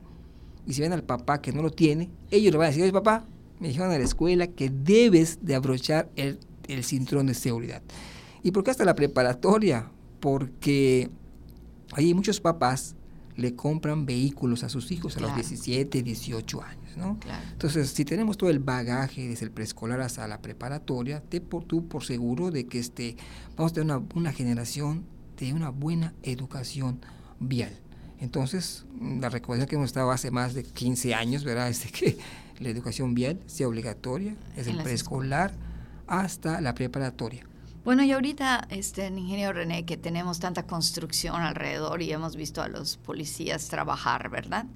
y 0.67 0.73
si 0.73 0.81
ven 0.81 0.93
al 0.93 1.01
papá 1.01 1.41
que 1.41 1.51
no 1.51 1.63
lo 1.63 1.71
tiene, 1.71 2.11
ellos 2.29 2.51
le 2.51 2.59
van 2.59 2.65
a 2.65 2.67
decir, 2.67 2.83
oye 2.83 2.93
papá, 2.93 3.25
me 3.59 3.69
dijeron 3.69 3.89
a 3.89 3.97
la 3.97 4.03
escuela 4.03 4.45
que 4.45 4.69
debes 4.69 5.39
de 5.41 5.55
abrochar 5.55 6.07
el, 6.17 6.37
el 6.67 6.83
cinturón 6.83 7.25
de 7.25 7.33
seguridad. 7.33 7.81
¿Y 8.43 8.51
por 8.51 8.63
qué 8.63 8.69
hasta 8.69 8.85
la 8.85 8.93
preparatoria? 8.93 9.89
Porque 10.19 11.09
hay 11.93 12.13
muchos 12.13 12.39
papás 12.39 12.95
le 13.35 13.55
compran 13.55 14.05
vehículos 14.05 14.63
a 14.63 14.69
sus 14.69 14.91
hijos 14.91 15.17
a 15.17 15.21
los 15.21 15.33
17, 15.33 16.03
18 16.03 16.61
años, 16.61 16.95
¿no? 16.95 17.17
Entonces, 17.53 17.89
si 17.89 18.05
tenemos 18.05 18.37
todo 18.37 18.51
el 18.51 18.59
bagaje 18.59 19.27
desde 19.29 19.45
el 19.45 19.51
preescolar 19.51 19.99
hasta 19.99 20.27
la 20.27 20.43
preparatoria, 20.43 21.21
te 21.21 21.41
por 21.41 21.63
tú 21.63 21.87
por 21.87 22.03
seguro 22.03 22.51
de 22.51 22.67
que 22.67 22.77
este, 22.77 23.17
vamos 23.57 23.71
a 23.71 23.73
tener 23.73 23.95
una, 23.95 24.05
una 24.13 24.31
generación 24.31 25.11
de 25.37 25.53
una 25.53 25.69
buena 25.69 26.13
educación 26.23 27.01
vial. 27.39 27.71
Entonces, 28.19 28.85
la 28.99 29.29
recomendación 29.29 29.69
que 29.69 29.75
hemos 29.75 29.87
estado 29.87 30.11
hace 30.11 30.31
más 30.31 30.53
de 30.53 30.63
15 30.63 31.13
años, 31.13 31.43
¿verdad? 31.43 31.67
Es 31.73 31.83
de 31.83 31.91
que 31.91 32.17
la 32.59 32.69
educación 32.69 33.13
vial 33.13 33.39
sea 33.47 33.67
obligatoria 33.67 34.35
desde 34.55 34.71
el 34.71 34.81
preescolar 34.81 35.53
hasta 36.07 36.61
la 36.61 36.73
preparatoria. 36.73 37.45
Bueno, 37.83 38.01
y 38.03 38.13
ahorita, 38.13 38.67
este, 38.69 39.07
ingeniero 39.07 39.51
René, 39.51 39.83
que 39.83 39.97
tenemos 39.97 40.39
tanta 40.39 40.63
construcción 40.65 41.41
alrededor 41.41 42.01
y 42.01 42.13
hemos 42.13 42.37
visto 42.37 42.61
a 42.61 42.69
los 42.69 42.95
policías 42.95 43.67
trabajar, 43.67 44.29
¿verdad? 44.29 44.67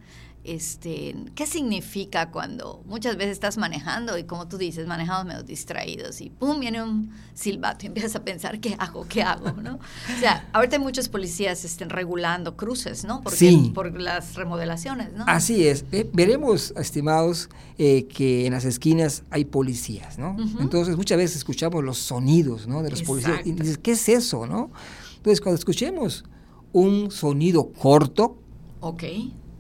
Este, 0.44 1.16
¿qué 1.36 1.46
significa 1.46 2.32
cuando 2.32 2.82
muchas 2.86 3.18
veces 3.18 3.34
estás 3.34 3.58
manejando 3.58 4.18
y 4.18 4.24
como 4.24 4.48
tú 4.48 4.58
dices, 4.58 4.88
manejamos 4.88 5.26
medio 5.26 5.44
distraídos 5.44 6.22
y 6.22 6.30
pum, 6.30 6.60
viene 6.60 6.82
un 6.82 7.12
silbato 7.34 7.86
y 7.86 7.88
empiezas 7.88 8.16
a 8.16 8.24
pensar, 8.24 8.60
¿qué 8.60 8.76
hago? 8.80 9.06
¿Qué 9.08 9.22
hago? 9.22 9.52
¿no? 9.62 9.76
O 9.76 10.20
sea, 10.20 10.48
ahorita 10.54 10.78
hay 10.78 10.82
muchos 10.82 11.10
policías 11.10 11.66
estén 11.66 11.90
regulando 11.90 12.56
cruces, 12.56 13.04
¿no? 13.04 13.22
Porque, 13.22 13.72
Por 13.74 14.00
las 14.00 14.36
remodelaciones, 14.36 15.12
¿no? 15.14 15.26
Así 15.28 15.68
es. 15.68 15.86
Eh, 15.92 16.10
veremos, 16.14 16.74
estimados, 16.78 17.50
eh, 17.78 18.06
que 18.06 18.46
en 18.46 18.54
las 18.54 18.64
esquinas 18.64 19.24
hay 19.30 19.46
policías, 19.46 20.18
¿no? 20.18 20.38
Entonces, 20.60 20.96
muchas 20.96 21.18
veces 21.18 21.38
escuchamos 21.38 21.84
los 21.84 21.98
sonidos, 21.98 22.68
¿no? 22.68 22.84
De 22.84 22.90
los 22.90 23.04
policías 23.04 23.46
y 23.46 23.52
dices, 23.52 23.78
¿qué 23.78 23.92
es 23.92 24.08
eso, 24.08 24.48
no? 24.48 24.72
Entonces, 25.18 25.42
cuando 25.42 25.60
escuchemos 25.60 26.24
un 26.72 27.12
sonido 27.12 27.72
corto, 27.74 28.38
Ok 28.80 29.04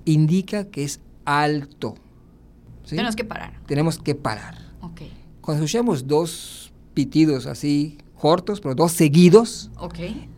indica 0.07 0.65
que 0.65 0.83
es 0.83 0.99
alto. 1.25 1.95
Tenemos 2.87 3.15
que 3.15 3.25
parar. 3.25 3.53
Tenemos 3.67 3.97
que 3.99 4.15
parar. 4.15 4.65
Cuando 5.41 5.63
escuchamos 5.63 6.07
dos 6.07 6.73
pitidos 6.93 7.45
así 7.45 7.97
cortos, 8.15 8.59
pero 8.59 8.75
dos 8.75 8.91
seguidos, 8.91 9.69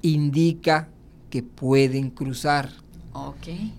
indica 0.01 0.89
que 1.29 1.41
pueden 1.41 2.09
cruzar. 2.09 2.71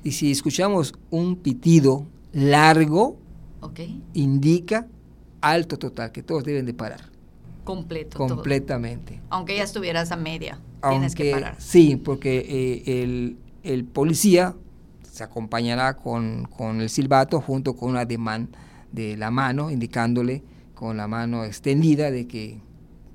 Y 0.03 0.13
si 0.13 0.31
escuchamos 0.31 0.95
un 1.11 1.37
pitido 1.37 2.07
largo, 2.33 3.17
indica 4.15 4.87
alto 5.41 5.79
total, 5.79 6.13
que 6.13 6.23
todos 6.23 6.45
deben 6.45 6.67
de 6.67 6.75
parar. 6.75 7.11
Completo. 7.65 8.19
Completamente. 8.19 9.21
Aunque 9.31 9.57
ya 9.57 9.63
estuvieras 9.63 10.11
a 10.11 10.17
media, 10.17 10.61
tienes 10.89 11.15
que 11.15 11.31
parar. 11.31 11.57
Sí, 11.61 11.97
porque 11.97 12.39
eh, 12.39 13.03
el, 13.03 13.37
el 13.63 13.85
policía 13.85 14.57
se 15.11 15.25
acompañará 15.25 15.97
con, 15.97 16.45
con, 16.45 16.81
el 16.81 16.89
silbato 16.89 17.41
junto 17.41 17.75
con 17.75 17.91
un 17.91 17.97
ademán 17.97 18.49
de 18.93 19.17
la 19.17 19.31
mano, 19.31 19.71
indicándole 19.71 20.43
con 20.75 20.97
la 20.97 21.09
mano 21.09 21.45
extendida 21.45 22.11
de 22.11 22.27
que, 22.27 22.61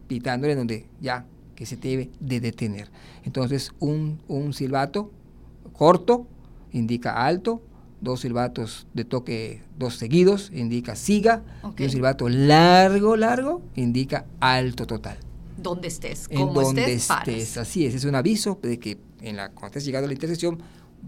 pitándole 0.08 0.56
donde 0.56 0.88
ya 1.02 1.26
que 1.56 1.66
se 1.66 1.78
debe 1.78 2.12
de 2.20 2.40
detener. 2.40 2.92
Entonces, 3.24 3.72
un, 3.80 4.22
un 4.28 4.54
silbato 4.54 5.12
corto 5.74 6.28
indica 6.72 7.26
alto, 7.26 7.62
dos 8.02 8.22
silbatos 8.22 8.88
de 8.94 9.06
toque, 9.06 9.64
dos 9.78 9.96
seguidos, 9.96 10.52
indica 10.54 10.96
siga, 10.96 11.44
y 11.78 11.84
un 11.84 11.90
silbato 11.90 12.30
largo, 12.30 13.16
largo, 13.16 13.62
indica 13.76 14.26
alto 14.40 14.86
total. 14.86 15.18
Donde 15.58 15.88
estés, 15.88 16.28
en 16.30 16.54
donde 16.54 16.94
estés, 16.94 17.58
así 17.58 17.86
es, 17.86 17.96
es 17.96 18.04
un 18.04 18.16
aviso 18.16 18.60
de 18.62 18.78
que 18.78 19.00
en 19.22 19.38
la, 19.38 19.50
cuando 19.50 19.68
estés 19.68 19.86
llegando 19.86 20.06
a 20.06 20.10
la 20.10 20.14
intersección 20.14 20.60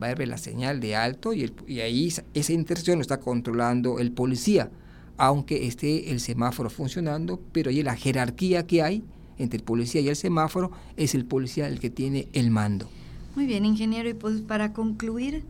va 0.02 0.08
a 0.08 0.12
haber 0.12 0.28
la 0.28 0.38
señal 0.38 0.80
de 0.80 0.96
alto 0.96 1.34
y, 1.34 1.52
y 1.68 1.80
ahí 1.80 2.14
esa 2.34 2.54
intersección 2.54 2.98
lo 2.98 3.02
está 3.02 3.20
controlando 3.20 4.00
el 4.00 4.12
policía, 4.12 4.70
aunque 5.18 5.68
esté 5.68 6.12
el 6.12 6.20
semáforo 6.20 6.70
funcionando, 6.70 7.42
pero 7.52 7.70
ahí 7.70 7.84
la 7.84 7.96
jerarquía 7.96 8.68
que 8.68 8.84
hay 8.84 9.04
entre 9.38 9.58
el 9.58 9.64
policía 9.64 10.02
y 10.02 10.10
el 10.10 10.16
semáforo 10.16 10.72
es 10.96 11.16
el 11.16 11.26
policía 11.26 11.68
el 11.68 11.80
que 11.80 11.90
tiene 11.90 12.28
el 12.34 12.52
mando. 12.52 12.90
Muy 13.36 13.46
bien, 13.46 13.66
ingeniero, 13.66 14.10
y 14.10 14.14
pues 14.14 14.42
para 14.42 14.74
concluir, 14.74 15.44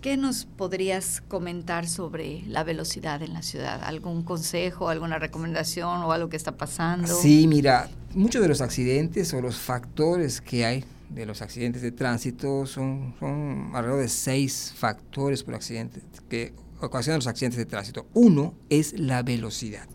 ¿qué 0.00 0.16
nos 0.16 0.44
podrías 0.44 1.22
comentar 1.26 1.88
sobre 1.88 2.42
la 2.46 2.62
velocidad 2.62 3.22
en 3.22 3.32
la 3.32 3.42
ciudad? 3.42 3.82
¿Algún 3.82 4.22
consejo, 4.22 4.88
alguna 4.88 5.18
recomendación 5.18 6.02
o 6.02 6.12
algo 6.12 6.28
que 6.28 6.36
está 6.36 6.56
pasando? 6.56 7.08
Sí, 7.08 7.46
mira, 7.48 7.90
muchos 8.14 8.42
de 8.42 8.48
los 8.48 8.60
accidentes 8.60 9.34
o 9.34 9.40
los 9.40 9.56
factores 9.56 10.40
que 10.40 10.64
hay 10.64 10.84
de 11.10 11.26
los 11.26 11.42
accidentes 11.42 11.82
de 11.82 11.92
tránsito 11.92 12.66
son, 12.66 13.14
son 13.18 13.70
alrededor 13.74 14.00
de 14.00 14.08
seis 14.08 14.72
factores 14.76 15.42
por 15.42 15.54
accidente 15.54 16.00
que 16.28 16.52
ocasionan 16.80 17.18
los 17.18 17.26
accidentes 17.26 17.58
de 17.58 17.66
tránsito. 17.66 18.06
Uno 18.14 18.54
es 18.68 18.98
la 18.98 19.22
velocidad. 19.22 19.88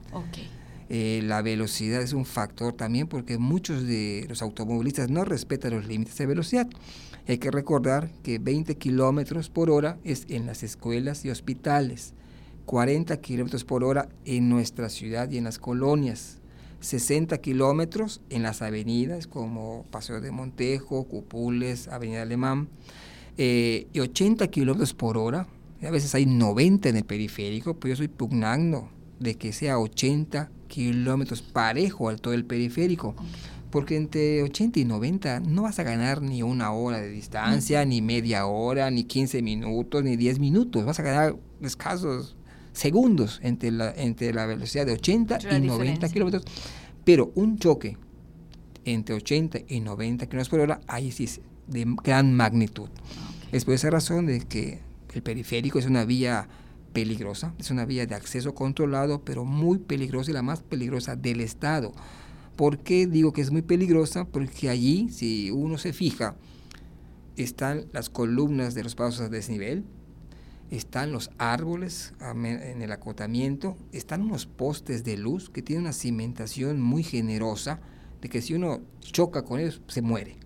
Eh, 0.89 1.21
la 1.23 1.41
velocidad 1.41 2.01
es 2.01 2.11
un 2.11 2.25
factor 2.25 2.73
también 2.73 3.07
porque 3.07 3.37
muchos 3.37 3.87
de 3.87 4.25
los 4.27 4.41
automovilistas 4.41 5.09
no 5.09 5.23
respetan 5.23 5.73
los 5.73 5.87
límites 5.87 6.17
de 6.17 6.25
velocidad. 6.25 6.67
Hay 7.27 7.37
que 7.37 7.49
recordar 7.49 8.11
que 8.23 8.39
20 8.39 8.75
kilómetros 8.75 9.49
por 9.49 9.69
hora 9.69 9.99
es 10.03 10.25
en 10.27 10.45
las 10.45 10.63
escuelas 10.63 11.23
y 11.23 11.29
hospitales, 11.29 12.13
40 12.65 13.21
kilómetros 13.21 13.63
por 13.63 13.85
hora 13.85 14.09
en 14.25 14.49
nuestra 14.49 14.89
ciudad 14.89 15.29
y 15.31 15.37
en 15.37 15.45
las 15.45 15.59
colonias, 15.59 16.40
60 16.81 17.37
kilómetros 17.37 18.21
en 18.29 18.43
las 18.43 18.61
avenidas 18.61 19.27
como 19.27 19.85
Paseo 19.91 20.19
de 20.19 20.31
Montejo, 20.31 21.05
Cupules, 21.05 21.87
Avenida 21.87 22.23
Alemán, 22.23 22.67
eh, 23.37 23.87
y 23.93 23.99
80 23.99 24.47
kilómetros 24.47 24.93
por 24.93 25.17
hora. 25.17 25.47
A 25.83 25.89
veces 25.89 26.13
hay 26.13 26.25
90 26.25 26.89
en 26.89 26.97
el 26.97 27.05
periférico, 27.05 27.79
pero 27.79 27.93
yo 27.93 27.97
soy 27.97 28.07
pugnando 28.07 28.89
de 29.19 29.35
que 29.35 29.53
sea 29.53 29.79
80 29.79 30.51
kilómetros 30.67 31.41
parejo 31.41 32.09
al 32.09 32.19
todo 32.19 32.33
el 32.33 32.45
periférico. 32.45 33.15
Porque 33.69 33.95
entre 33.95 34.43
80 34.43 34.79
y 34.81 34.85
90 34.85 35.39
no 35.41 35.63
vas 35.63 35.79
a 35.79 35.83
ganar 35.83 36.21
ni 36.21 36.43
una 36.43 36.71
hora 36.73 36.99
de 36.99 37.09
distancia, 37.09 37.85
ni 37.85 38.01
media 38.01 38.45
hora, 38.45 38.91
ni 38.91 39.05
15 39.05 39.41
minutos, 39.41 40.03
ni 40.03 40.17
10 40.17 40.39
minutos. 40.39 40.83
Vas 40.83 40.99
a 40.99 41.03
ganar 41.03 41.35
escasos 41.61 42.35
segundos 42.73 43.39
entre 43.43 43.71
la, 43.71 43.91
entre 43.91 44.33
la 44.33 44.45
velocidad 44.45 44.85
de 44.85 44.93
80 44.93 45.39
y 45.57 45.61
90 45.61 46.09
kilómetros. 46.09 46.43
Pero 47.03 47.31
un 47.35 47.57
choque 47.57 47.97
entre 48.85 49.15
80 49.15 49.59
y 49.67 49.79
90 49.79 50.25
kilómetros 50.25 50.49
por 50.49 50.59
hora, 50.59 50.81
ahí 50.87 51.11
sí 51.11 51.25
es 51.25 51.41
de 51.67 51.85
gran 52.03 52.33
magnitud. 52.33 52.89
Es 53.51 53.65
por 53.65 53.73
esa 53.73 53.89
razón 53.89 54.25
de 54.25 54.39
que 54.41 54.79
el 55.13 55.21
periférico 55.21 55.79
es 55.79 55.85
una 55.85 56.05
vía 56.05 56.47
peligrosa, 56.93 57.53
es 57.57 57.71
una 57.71 57.85
vía 57.85 58.05
de 58.05 58.15
acceso 58.15 58.53
controlado, 58.53 59.21
pero 59.23 59.45
muy 59.45 59.77
peligrosa 59.77 60.31
y 60.31 60.33
la 60.33 60.41
más 60.41 60.61
peligrosa 60.61 61.15
del 61.15 61.41
Estado. 61.41 61.93
¿Por 62.55 62.79
qué 62.79 63.07
digo 63.07 63.33
que 63.33 63.41
es 63.41 63.51
muy 63.51 63.61
peligrosa? 63.61 64.25
Porque 64.25 64.69
allí, 64.69 65.09
si 65.09 65.51
uno 65.51 65.77
se 65.77 65.93
fija, 65.93 66.35
están 67.37 67.85
las 67.93 68.09
columnas 68.09 68.73
de 68.75 68.83
los 68.83 68.95
pasos 68.95 69.21
a 69.21 69.29
desnivel, 69.29 69.85
están 70.71 71.11
los 71.11 71.29
árboles 71.37 72.13
en 72.21 72.81
el 72.81 72.91
acotamiento, 72.93 73.77
están 73.91 74.21
unos 74.21 74.45
postes 74.45 75.03
de 75.03 75.17
luz 75.17 75.49
que 75.49 75.61
tienen 75.61 75.83
una 75.83 75.93
cimentación 75.93 76.81
muy 76.81 77.03
generosa, 77.03 77.81
de 78.21 78.29
que 78.29 78.41
si 78.41 78.53
uno 78.53 78.79
choca 79.01 79.43
con 79.43 79.59
ellos 79.59 79.81
se 79.87 80.01
muere. 80.01 80.37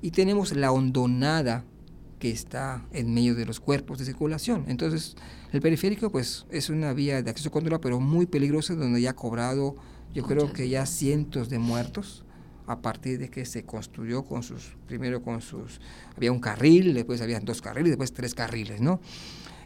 Y 0.00 0.10
tenemos 0.12 0.56
la 0.56 0.72
hondonada 0.72 1.64
que 2.18 2.30
está 2.30 2.86
en 2.92 3.12
medio 3.12 3.34
de 3.34 3.44
los 3.44 3.60
cuerpos 3.60 3.98
de 3.98 4.06
circulación. 4.06 4.64
Entonces, 4.68 5.16
el 5.52 5.60
periférico 5.60 6.10
pues 6.10 6.46
es 6.50 6.70
una 6.70 6.92
vía 6.94 7.22
de 7.22 7.30
acceso 7.30 7.50
controlado, 7.50 7.80
pero 7.80 8.00
muy 8.00 8.26
peligrosa, 8.26 8.74
donde 8.74 9.02
ya 9.02 9.10
ha 9.10 9.16
cobrado, 9.16 9.76
yo 10.14 10.24
creo 10.24 10.52
que 10.52 10.68
ya 10.68 10.86
cientos 10.86 11.50
de 11.50 11.58
muertos 11.58 12.24
a 12.66 12.80
partir 12.80 13.18
de 13.18 13.28
que 13.30 13.44
se 13.44 13.64
construyó 13.64 14.24
con 14.24 14.42
sus, 14.42 14.76
primero 14.86 15.22
con 15.22 15.40
sus, 15.40 15.80
había 16.16 16.32
un 16.32 16.40
carril, 16.40 16.94
después 16.94 17.20
había 17.20 17.40
dos 17.40 17.62
carriles, 17.62 17.90
después 17.90 18.12
tres 18.12 18.34
carriles, 18.34 18.80
¿no? 18.80 19.00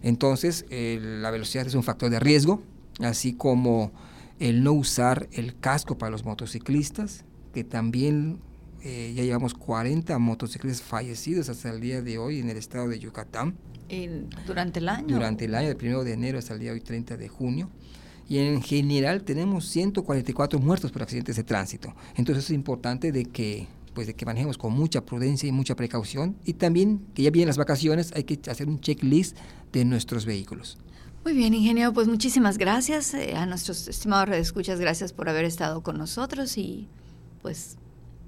Entonces, 0.03 0.67
la 0.71 1.31
velocidad 1.31 1.67
es 1.67 1.75
un 1.75 1.83
factor 1.83 2.11
de 2.11 2.21
riesgo, 2.21 2.63
así 3.01 3.33
como 3.35 3.93
el 4.39 4.65
no 4.65 4.73
usar 4.73 5.29
el 5.33 5.59
casco 5.59 5.99
para 5.99 6.11
los 6.11 6.25
motociclistas, 6.25 7.25
que 7.55 7.65
también 7.65 8.41
eh, 8.83 9.13
ya 9.15 9.23
llevamos 9.23 9.55
40 9.55 10.19
motociclistas 10.19 10.83
fallecidos 10.83 11.49
hasta 11.49 11.71
el 11.71 11.81
día 11.81 12.03
de 12.03 12.19
hoy 12.19 12.41
en 12.41 12.51
el 12.51 12.57
estado 12.57 12.89
de 12.89 12.99
Yucatán. 12.99 13.57
¿Durante 14.47 14.81
el 14.81 14.89
año? 14.89 15.15
Durante 15.15 15.45
el 15.45 15.55
año, 15.55 15.69
del 15.69 15.77
1 15.81 16.05
de 16.05 16.13
enero 16.13 16.39
hasta 16.39 16.55
el 16.55 16.61
día 16.61 16.71
de 16.71 16.75
hoy, 16.75 16.81
30 16.81 17.17
de 17.17 17.29
junio. 17.29 17.71
Y 18.29 18.39
en 18.39 18.63
general 18.63 19.23
tenemos 19.23 19.69
144 19.69 20.59
muertos 20.59 20.91
por 20.91 21.03
accidentes 21.03 21.37
de 21.37 21.45
tránsito. 21.45 21.95
Entonces 22.17 22.45
es 22.45 22.51
importante 22.51 23.13
de 23.13 23.27
que 23.27 23.69
pues 23.95 24.07
de 24.07 24.15
que 24.15 24.25
manejemos 24.25 24.59
con 24.59 24.73
mucha 24.73 25.05
prudencia 25.05 25.49
y 25.49 25.53
mucha 25.53 25.77
precaución 25.77 26.37
y 26.45 26.55
también 26.55 27.07
que 27.15 27.23
ya 27.23 27.31
vienen 27.31 27.49
las 27.49 27.59
vacaciones 27.59 28.13
hay 28.15 28.25
que 28.25 28.39
hacer 28.51 28.69
un 28.69 28.81
checklist 28.81 29.37
de 29.73 29.85
nuestros 29.85 30.25
vehículos. 30.25 30.79
Muy 31.25 31.35
bien, 31.35 31.55
ingeniero, 31.55 31.93
pues 31.93 32.09
muchísimas 32.09 32.59
gracias 32.59 33.15
eh, 33.15 33.35
a 33.37 33.47
nuestros 33.47 33.87
estimados 33.87 34.29
redescuchas, 34.29 34.81
gracias 34.81 35.13
por 35.13 35.29
haber 35.29 35.45
estado 35.45 35.83
con 35.83 35.97
nosotros 35.97 36.59
y 36.59 36.89
pues 37.43 37.77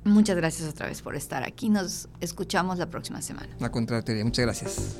muchas 0.04 0.36
gracias 0.36 0.68
otra 0.68 0.86
vez 0.86 1.02
por 1.02 1.16
estar 1.16 1.42
aquí. 1.42 1.68
Nos 1.70 2.08
escuchamos 2.20 2.78
la 2.78 2.86
próxima 2.86 3.20
semana. 3.20 3.48
La 3.58 3.70
contraria, 3.70 4.24
muchas 4.24 4.44
gracias. 4.44 4.96